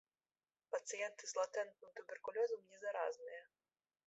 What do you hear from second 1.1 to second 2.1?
з латэнтным